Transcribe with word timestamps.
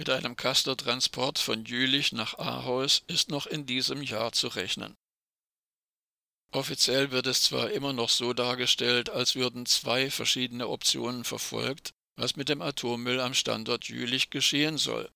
Mit 0.00 0.08
einem 0.08 0.34
Castortransport 0.34 1.38
von 1.38 1.66
Jülich 1.66 2.12
nach 2.12 2.38
Ahaus 2.38 3.02
ist 3.06 3.28
noch 3.28 3.46
in 3.46 3.66
diesem 3.66 4.00
Jahr 4.00 4.32
zu 4.32 4.48
rechnen. 4.48 4.96
Offiziell 6.52 7.10
wird 7.10 7.26
es 7.26 7.42
zwar 7.42 7.70
immer 7.70 7.92
noch 7.92 8.08
so 8.08 8.32
dargestellt, 8.32 9.10
als 9.10 9.34
würden 9.34 9.66
zwei 9.66 10.10
verschiedene 10.10 10.68
Optionen 10.68 11.24
verfolgt, 11.24 11.92
was 12.16 12.34
mit 12.34 12.48
dem 12.48 12.62
Atommüll 12.62 13.20
am 13.20 13.34
Standort 13.34 13.88
Jülich 13.88 14.30
geschehen 14.30 14.78
soll. 14.78 15.10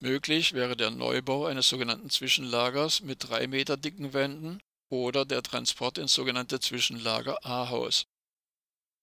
Möglich 0.00 0.52
wäre 0.52 0.76
der 0.76 0.90
Neubau 0.90 1.46
eines 1.46 1.70
sogenannten 1.70 2.10
Zwischenlagers 2.10 3.00
mit 3.00 3.30
drei 3.30 3.46
Meter 3.46 3.78
dicken 3.78 4.12
Wänden 4.12 4.60
oder 4.90 5.24
der 5.24 5.42
Transport 5.42 5.96
ins 5.96 6.12
sogenannte 6.12 6.60
Zwischenlager 6.60 7.38
Ahaus. 7.42 8.04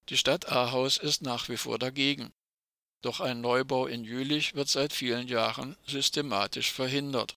Die 0.09 0.17
Stadt 0.17 0.51
Ahaus 0.51 0.97
ist 0.97 1.23
nach 1.23 1.49
wie 1.49 1.57
vor 1.57 1.79
dagegen. 1.79 2.31
Doch 3.01 3.19
ein 3.19 3.41
Neubau 3.41 3.87
in 3.87 4.03
Jülich 4.03 4.53
wird 4.55 4.69
seit 4.69 4.93
vielen 4.93 5.27
Jahren 5.27 5.75
systematisch 5.87 6.71
verhindert. 6.71 7.35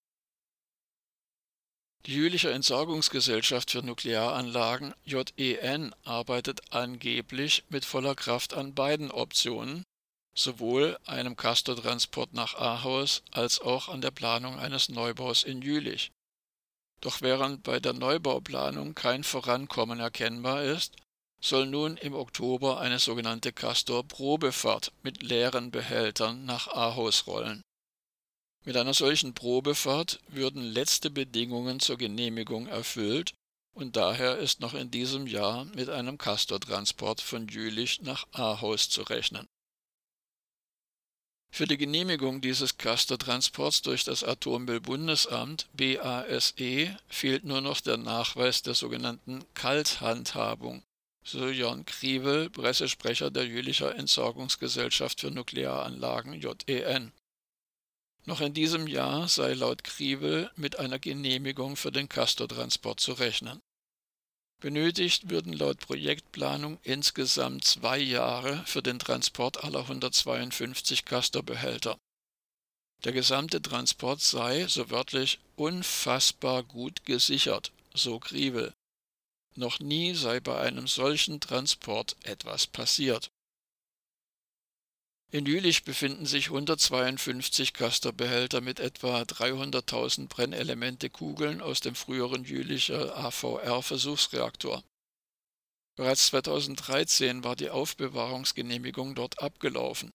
Die 2.07 2.13
Jülicher 2.13 2.53
Entsorgungsgesellschaft 2.53 3.71
für 3.71 3.83
Nuklearanlagen 3.83 4.95
JEN 5.07 5.95
arbeitet 6.05 6.61
angeblich 6.71 7.65
mit 7.71 7.87
voller 7.87 8.15
Kraft 8.15 8.53
an 8.53 8.75
beiden 8.75 9.11
Optionen, 9.11 9.85
sowohl 10.35 10.99
einem 11.07 11.35
Castortransport 11.35 12.35
nach 12.35 12.57
Ahaus 12.57 13.23
als 13.31 13.59
auch 13.59 13.89
an 13.89 14.03
der 14.03 14.11
Planung 14.11 14.59
eines 14.59 14.91
Neubaus 14.91 15.45
in 15.45 15.63
Jülich. 15.63 16.13
Doch 17.01 17.23
während 17.23 17.63
bei 17.63 17.81
der 17.81 17.95
Neubauplanung 17.95 18.95
kein 18.95 19.25
Vorankommen 19.25 19.99
erkennbar 19.99 20.63
ist, 20.63 20.97
soll 21.45 21.67
nun 21.67 21.99
im 21.99 22.15
Oktober 22.15 22.81
eine 22.81 22.99
sogenannte 22.99 23.53
Castor-Probefahrt 23.53 24.93
mit 25.03 25.23
leeren 25.23 25.71
Behältern 25.71 26.47
nach 26.47 26.69
Ahaus 26.69 27.27
rollen. 27.27 27.61
Mit 28.65 28.79
einer 28.79 28.95
solchen 28.95 29.35
Probefahrt 29.35 30.21
würden 30.29 30.63
letzte 30.63 31.11
Bedingungen 31.11 31.81
zur 31.81 31.99
Genehmigung 31.99 32.67
erfüllt 32.67 33.35
und 33.75 33.97
daher 33.97 34.39
ist 34.39 34.61
noch 34.61 34.73
in 34.73 34.91
diesem 34.91 35.27
Jahr 35.27 35.67
mit 35.67 35.91
einem 35.91 36.17
Castortransport 36.17 37.21
von 37.21 37.47
Jülich 37.49 38.01
nach 38.01 38.27
Ahaus 38.33 38.89
zu 38.89 39.03
rechnen. 39.03 39.47
Für 41.53 41.67
die 41.67 41.77
Genehmigung 41.77 42.41
dieses 42.41 42.79
Castortransports 42.79 43.83
durch 43.83 44.03
das 44.03 44.25
Atommüllbundesamt 44.25 45.69
BASE 45.75 46.97
fehlt 47.07 47.45
nur 47.45 47.61
noch 47.61 47.83
der 47.83 47.99
Nachweis 47.99 48.63
der 48.63 48.75
sogenannten 48.75 49.45
Kalthandhabung, 49.55 50.83
Jörn 51.33 51.85
Kriewel, 51.87 52.51
Pressesprecher 52.51 53.31
der 53.31 53.47
Jülicher 53.47 53.95
Entsorgungsgesellschaft 53.95 55.21
für 55.21 55.31
Nuklearanlagen 55.31 56.41
JEN. 56.41 57.13
Noch 58.27 58.41
in 58.41 58.55
diesem 58.55 58.87
Jahr 58.87 59.29
sei 59.29 59.55
laut 59.55 59.85
Kriewel 59.85 60.51
mit 60.57 60.79
einer 60.79 60.99
Genehmigung 60.99 61.77
für 61.77 61.93
den 61.93 62.09
Castortransport 62.09 63.01
zu 63.01 63.13
rechnen. 63.13 63.61
Benötigt 64.61 65.29
würden 65.29 65.53
laut 65.53 65.79
Projektplanung 65.79 66.79
insgesamt 66.83 67.65
zwei 67.65 67.99
Jahre 67.99 68.65
für 68.67 68.83
den 68.83 68.99
Transport 68.99 69.63
aller 69.63 69.81
152 69.81 71.05
Castor-Behälter. 71.05 71.99
Der 73.05 73.13
gesamte 73.13 73.61
Transport 73.61 74.23
sei, 74.23 74.67
so 74.67 74.89
wörtlich, 74.89 75.39
unfassbar 75.57 76.63
gut 76.63 77.05
gesichert, 77.05 77.73
so 77.93 78.19
Kriewel. 78.19 78.73
Noch 79.57 79.79
nie 79.79 80.15
sei 80.15 80.41
bei 80.41 80.59
einem 80.61 80.89
solchen 80.89 81.41
Transport 81.41 82.17
etwas 82.25 82.67
passiert. 82.67 83.31
In 85.31 85.47
Jülich 85.47 85.85
befinden 85.85 86.27
sich 86.27 86.47
152 86.47 87.73
Castor-Behälter 87.73 88.61
mit 88.61 88.79
etwa 88.79 89.23
300.000 89.23 90.29
Brennelemente-Kugeln 90.29 91.61
aus 91.61 91.81
dem 91.81 91.95
früheren 91.95 92.45
Jülicher 92.45 93.17
AVR-Versuchsreaktor. 93.17 94.85
Bereits 95.97 96.27
2013 96.27 97.45
war 97.45 97.57
die 97.57 97.71
Aufbewahrungsgenehmigung 97.71 99.15
dort 99.15 99.41
abgelaufen. 99.41 100.11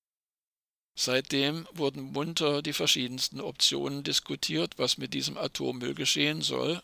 Seitdem 0.98 1.66
wurden 1.72 2.12
munter 2.12 2.62
die 2.62 2.74
verschiedensten 2.74 3.40
Optionen 3.40 4.04
diskutiert, 4.04 4.78
was 4.78 4.98
mit 4.98 5.14
diesem 5.14 5.38
Atommüll 5.38 5.96
geschehen 5.96 6.42
soll, 6.42 6.82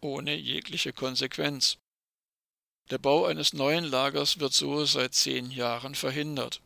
ohne 0.00 0.34
jegliche 0.34 0.94
Konsequenz. 0.94 1.76
Der 2.90 2.98
Bau 2.98 3.26
eines 3.26 3.52
neuen 3.52 3.84
Lagers 3.84 4.40
wird 4.40 4.54
so 4.54 4.84
seit 4.84 5.14
zehn 5.14 5.50
Jahren 5.50 5.94
verhindert. 5.94 6.62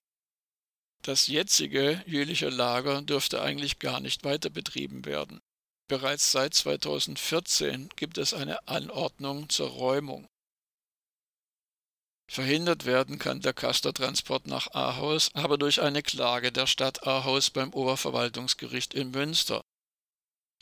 Das 1.03 1.27
jetzige 1.27 2.03
jüliche 2.06 2.49
Lager 2.49 3.03
dürfte 3.03 3.43
eigentlich 3.43 3.81
gar 3.81 3.99
nicht 3.99 4.22
weiter 4.22 4.50
betrieben 4.50 5.05
werden. 5.05 5.41
Bereits 5.88 6.31
seit 6.31 6.55
2014 6.55 7.88
gibt 7.97 8.19
es 8.19 8.34
eine 8.34 8.69
Anordnung 8.69 9.49
zur 9.49 9.71
Räumung. 9.71 10.28
Verhindert 12.31 12.87
werden 12.87 13.19
kann 13.19 13.41
der 13.41 13.53
Castortransport 13.53 14.47
nach 14.47 14.72
Ahaus 14.72 15.28
aber 15.34 15.59
durch 15.59 15.83
eine 15.83 16.03
Klage 16.03 16.53
der 16.53 16.66
Stadt 16.66 17.06
Ahaus 17.06 17.50
beim 17.50 17.75
Oberverwaltungsgericht 17.75 18.94
in 18.94 19.10
Münster. 19.10 19.60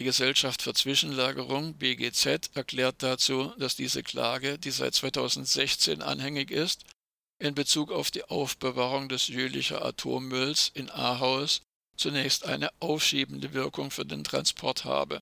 Die 0.01 0.05
Gesellschaft 0.05 0.63
für 0.63 0.73
Zwischenlagerung 0.73 1.75
BGZ 1.75 2.53
erklärt 2.55 3.03
dazu, 3.03 3.53
dass 3.59 3.77
diese 3.77 4.03
Klage, 4.03 4.59
die 4.59 4.71
seit 4.71 4.95
2016 4.95 6.01
anhängig 6.01 6.51
ist, 6.51 6.87
in 7.39 7.55
Bezug 7.55 7.93
auf 7.93 8.11
die 8.11 8.25
Aufbewahrung 8.25 9.11
des 9.11 9.29
Jülicher 9.29 9.85
Atommülls 9.85 10.71
in 10.73 10.89
Ahaus 10.89 11.61
zunächst 11.99 12.47
eine 12.47 12.71
aufschiebende 12.81 13.53
Wirkung 13.53 13.91
für 13.91 14.07
den 14.07 14.25
Transport 14.25 14.87
habe. 14.87 15.21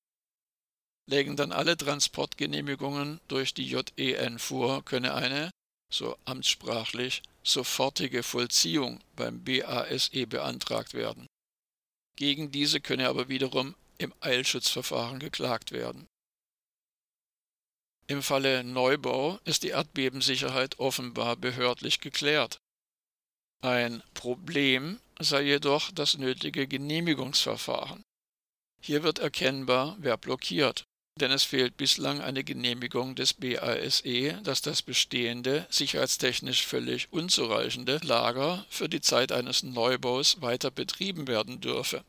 Lägen 1.10 1.34
dann 1.34 1.50
alle 1.50 1.76
Transportgenehmigungen 1.76 3.20
durch 3.26 3.54
die 3.54 3.68
JEN 3.68 4.38
vor, 4.38 4.84
könne 4.84 5.14
eine, 5.14 5.50
so 5.92 6.16
amtssprachlich, 6.24 7.22
sofortige 7.42 8.22
Vollziehung 8.22 9.00
beim 9.16 9.42
BASE 9.42 10.28
beantragt 10.28 10.94
werden. 10.94 11.26
Gegen 12.16 12.52
diese 12.52 12.80
könne 12.80 13.08
aber 13.08 13.28
wiederum 13.28 13.74
im 13.98 14.14
Eilschutzverfahren 14.20 15.19
geklagt 15.19 15.72
werden. 15.72 16.09
Im 18.06 18.22
Falle 18.22 18.64
Neubau 18.64 19.38
ist 19.44 19.64
die 19.64 19.69
Erdbebensicherheit 19.69 20.78
offenbar 20.78 21.36
behördlich 21.36 22.00
geklärt. 22.00 22.58
Ein 23.60 24.03
Problem 24.14 24.98
sei 25.20 25.42
jedoch 25.42 25.91
das 25.91 26.16
nötige 26.16 26.66
Genehmigungsverfahren. 26.66 28.03
Hier 28.81 29.03
wird 29.03 29.19
erkennbar, 29.19 29.97
wer 29.98 30.16
blockiert, 30.16 30.84
denn 31.20 31.32
es 31.32 31.42
fehlt 31.42 31.76
bislang 31.76 32.20
eine 32.20 32.44
Genehmigung 32.44 33.14
des 33.14 33.34
BASE, 33.34 34.41
dass 34.42 34.62
das 34.62 34.82
bestehende, 34.82 35.66
sicherheitstechnisch 35.69 36.64
völlig 36.64 37.12
unzureichende 37.12 37.98
Lager 38.04 38.64
für 38.70 38.88
die 38.88 39.00
Zeit 39.00 39.32
eines 39.32 39.62
Neubaus 39.62 40.41
weiter 40.41 40.70
betrieben 40.70 41.26
werden 41.26 41.60
dürfe. 41.60 42.04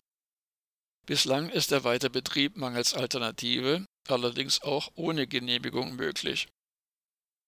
Bislang 1.10 1.50
ist 1.50 1.72
der 1.72 1.84
Weiterbetrieb 1.84 2.56
mangels 2.56 2.94
Alternative 2.94 3.84
allerdings 4.10 4.62
auch 4.62 4.92
ohne 4.94 5.26
Genehmigung 5.26 5.96
möglich. 5.96 6.48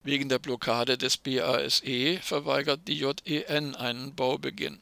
Wegen 0.04 0.30
der 0.30 0.40
Blockade 0.40 0.98
des 0.98 1.18
BASE 1.18 2.20
verweigert 2.24 2.88
die 2.88 2.98
JEN 2.98 3.76
einen 3.76 4.16
Baubeginn. 4.16 4.82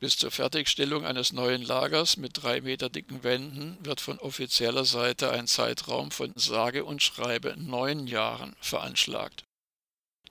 Bis 0.00 0.16
zur 0.16 0.32
Fertigstellung 0.32 1.06
eines 1.06 1.32
neuen 1.32 1.62
Lagers 1.62 2.16
mit 2.16 2.42
drei 2.42 2.60
Meter 2.60 2.90
dicken 2.90 3.22
Wänden 3.22 3.78
wird 3.86 4.00
von 4.00 4.18
offizieller 4.18 4.84
Seite 4.84 5.30
ein 5.30 5.46
Zeitraum 5.46 6.10
von 6.10 6.32
sage 6.34 6.84
und 6.84 7.00
schreibe 7.00 7.54
neun 7.56 8.08
Jahren 8.08 8.56
veranschlagt. 8.60 9.44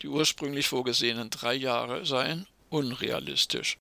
Die 0.01 0.09
ursprünglich 0.09 0.67
vorgesehenen 0.67 1.29
drei 1.29 1.53
Jahre 1.53 2.05
seien 2.05 2.45
unrealistisch. 2.69 3.77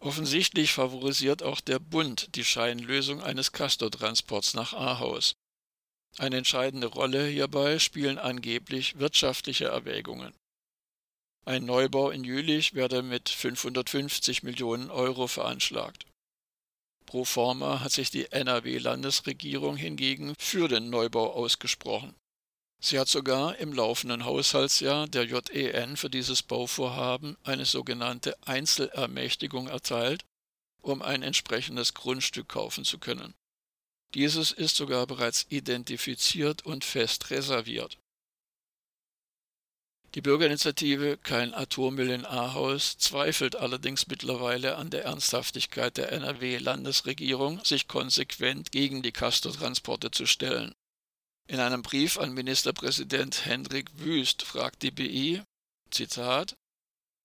Offensichtlich 0.00 0.72
favorisiert 0.72 1.42
auch 1.42 1.60
der 1.60 1.80
Bund 1.80 2.36
die 2.36 2.44
Scheinlösung 2.44 3.20
eines 3.20 3.52
Castortransports 3.52 4.54
nach 4.54 4.72
Ahaus. 4.72 5.34
Eine 6.18 6.38
entscheidende 6.38 6.86
Rolle 6.86 7.26
hierbei 7.26 7.78
spielen 7.78 8.18
angeblich 8.18 8.98
wirtschaftliche 8.98 9.66
Erwägungen. 9.66 10.32
Ein 11.44 11.64
Neubau 11.64 12.10
in 12.10 12.24
Jülich 12.24 12.74
werde 12.74 13.02
mit 13.02 13.28
550 13.28 14.42
Millionen 14.42 14.90
Euro 14.90 15.26
veranschlagt. 15.26 16.06
Pro 17.06 17.24
forma 17.24 17.80
hat 17.80 17.92
sich 17.92 18.10
die 18.10 18.30
NRW-Landesregierung 18.30 19.76
hingegen 19.76 20.34
für 20.38 20.68
den 20.68 20.90
Neubau 20.90 21.32
ausgesprochen. 21.32 22.14
Sie 22.80 22.98
hat 22.98 23.08
sogar 23.08 23.56
im 23.58 23.72
laufenden 23.72 24.24
Haushaltsjahr 24.24 25.08
der 25.08 25.24
JEN 25.24 25.96
für 25.96 26.08
dieses 26.08 26.42
Bauvorhaben 26.42 27.36
eine 27.42 27.64
sogenannte 27.64 28.36
Einzelermächtigung 28.46 29.66
erteilt, 29.66 30.24
um 30.80 31.02
ein 31.02 31.22
entsprechendes 31.22 31.94
Grundstück 31.94 32.48
kaufen 32.48 32.84
zu 32.84 32.98
können. 32.98 33.34
Dieses 34.14 34.52
ist 34.52 34.76
sogar 34.76 35.06
bereits 35.06 35.46
identifiziert 35.50 36.64
und 36.64 36.84
fest 36.84 37.30
reserviert. 37.30 37.98
Die 40.14 40.22
Bürgerinitiative 40.22 41.18
Kein 41.18 41.52
Atommüll 41.52 42.08
in 42.08 42.24
Ahaus 42.24 42.96
zweifelt 42.96 43.56
allerdings 43.56 44.06
mittlerweile 44.06 44.76
an 44.76 44.88
der 44.88 45.04
Ernsthaftigkeit 45.04 45.98
der 45.98 46.12
NRW-Landesregierung, 46.12 47.62
sich 47.62 47.88
konsequent 47.88 48.72
gegen 48.72 49.02
die 49.02 49.12
Castortransporte 49.12 50.10
zu 50.10 50.24
stellen. 50.24 50.74
In 51.50 51.60
einem 51.60 51.80
Brief 51.80 52.18
an 52.18 52.34
Ministerpräsident 52.34 53.46
Hendrik 53.46 53.88
Wüst 53.98 54.42
fragt 54.42 54.82
die 54.82 54.90
BI, 54.90 55.42
Zitat, 55.90 56.54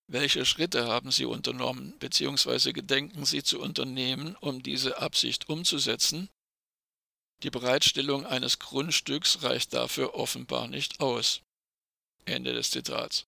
welche 0.10 0.46
Schritte 0.46 0.88
haben 0.88 1.12
Sie 1.12 1.26
unternommen 1.26 2.00
bzw. 2.00 2.72
gedenken 2.72 3.26
Sie 3.26 3.44
zu 3.44 3.60
unternehmen, 3.60 4.38
um 4.38 4.64
diese 4.64 5.00
Absicht 5.00 5.50
umzusetzen? 5.50 6.30
Die 7.44 7.50
Bereitstellung 7.50 8.26
eines 8.26 8.60
Grundstücks 8.60 9.44
reicht 9.44 9.74
dafür 9.74 10.16
offenbar 10.16 10.70
nicht 10.70 11.02
aus. 11.02 11.42
Ende 12.24 12.54
des 12.54 12.72
Zitats. 12.72 13.26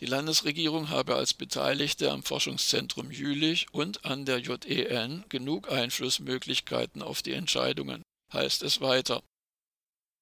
Die 0.00 0.06
Landesregierung 0.06 0.90
habe 0.90 1.14
als 1.14 1.32
Beteiligte 1.32 2.10
am 2.10 2.22
Forschungszentrum 2.22 3.10
Jülich 3.10 3.72
und 3.72 4.04
an 4.04 4.26
der 4.26 4.40
JEN 4.40 5.24
genug 5.30 5.72
Einflussmöglichkeiten 5.72 7.00
auf 7.00 7.22
die 7.22 7.32
Entscheidungen, 7.32 8.02
heißt 8.34 8.62
es 8.62 8.82
weiter. 8.82 9.22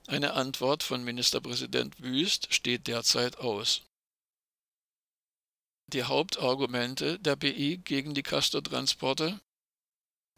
Eine 0.06 0.34
Antwort 0.34 0.82
von 0.82 1.02
Ministerpräsident 1.02 2.00
Wüst 2.02 2.52
steht 2.52 2.86
derzeit 2.86 3.38
aus. 3.38 3.82
Die 5.86 6.04
Hauptargumente 6.04 7.18
der 7.18 7.36
BI 7.36 7.78
gegen 7.78 8.14
die 8.14 8.22
Castortransporte 8.22 9.40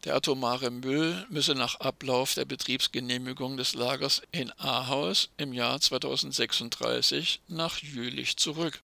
der 0.03 0.15
atomare 0.15 0.69
Müll 0.69 1.25
müsse 1.29 1.55
nach 1.55 1.79
Ablauf 1.79 2.35
der 2.35 2.45
Betriebsgenehmigung 2.45 3.57
des 3.57 3.73
Lagers 3.73 4.21
in 4.31 4.51
Ahaus 4.59 5.29
im 5.37 5.53
Jahr 5.53 5.81
2036 5.81 7.41
nach 7.47 7.79
Jülich 7.79 8.37
zurück. 8.37 8.79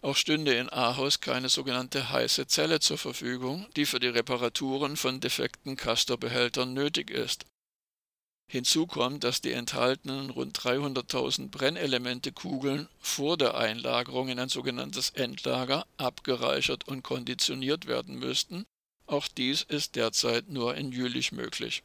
Auch 0.00 0.16
stünde 0.16 0.54
in 0.54 0.70
Ahaus 0.70 1.20
keine 1.20 1.50
sogenannte 1.50 2.08
heiße 2.08 2.46
Zelle 2.46 2.80
zur 2.80 2.96
Verfügung, 2.96 3.68
die 3.76 3.84
für 3.84 4.00
die 4.00 4.08
Reparaturen 4.08 4.96
von 4.96 5.20
defekten 5.20 5.76
Castor-Behältern 5.76 6.72
nötig 6.72 7.10
ist. 7.10 7.44
Hinzu 8.52 8.88
kommt, 8.88 9.22
dass 9.22 9.40
die 9.40 9.52
enthaltenen 9.52 10.28
rund 10.28 10.58
300.000 10.58 11.50
Brennelemente-Kugeln 11.50 12.88
vor 12.98 13.36
der 13.36 13.56
Einlagerung 13.56 14.28
in 14.28 14.40
ein 14.40 14.48
sogenanntes 14.48 15.10
Endlager 15.10 15.86
abgereichert 15.98 16.88
und 16.88 17.04
konditioniert 17.04 17.86
werden 17.86 18.18
müssten. 18.18 18.66
Auch 19.06 19.28
dies 19.28 19.62
ist 19.62 19.94
derzeit 19.94 20.48
nur 20.48 20.74
in 20.74 20.90
Jülich 20.90 21.30
möglich 21.30 21.84